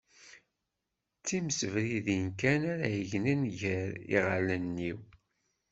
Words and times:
D 1.17 1.21
timsebridin 1.27 2.25
kan 2.39 2.61
ara 2.73 2.87
yegnen 2.97 3.41
gar 3.59 3.91
iɣallen-iw 4.17 4.99